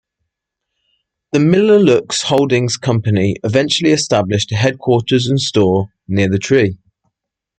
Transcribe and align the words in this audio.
The 1.31 1.39
Miller-Lux 1.39 2.23
holdings 2.23 2.75
company 2.75 3.35
eventually 3.43 3.91
established 3.91 4.51
a 4.51 4.55
headquarters 4.55 5.27
and 5.27 5.39
store 5.39 5.89
near 6.07 6.27
the 6.27 6.39
tree. 6.39 6.79